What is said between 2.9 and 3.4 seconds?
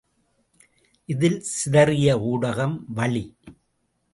வளி.